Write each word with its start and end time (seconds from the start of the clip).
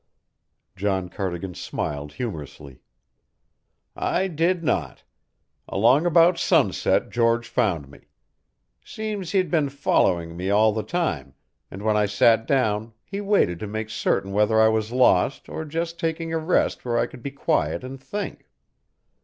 John 0.75 1.09
Cardigan 1.09 1.53
smiled 1.53 2.13
humorously. 2.13 2.81
"I 3.95 4.27
did 4.29 4.63
not. 4.63 5.03
Along 5.67 6.07
about 6.07 6.39
sunset 6.39 7.11
George 7.11 7.47
found 7.47 7.87
me. 7.87 8.07
Seems 8.83 9.29
he'd 9.31 9.51
been 9.51 9.69
following 9.69 10.35
me 10.35 10.49
all 10.49 10.73
the 10.73 10.81
time, 10.81 11.35
and 11.69 11.83
when 11.83 11.95
I 11.97 12.07
sat 12.07 12.47
down 12.47 12.93
he 13.03 13.21
waited 13.21 13.59
to 13.59 13.67
make 13.67 13.91
certain 13.91 14.31
whether 14.31 14.59
I 14.59 14.69
was 14.69 14.91
lost 14.91 15.47
or 15.47 15.65
just 15.65 15.99
taking 15.99 16.33
a 16.33 16.39
rest 16.39 16.83
where 16.83 16.97
I 16.97 17.05
could 17.05 17.21
be 17.21 17.29
quiet 17.29 17.83
and 17.83 18.01
think." 18.01 18.49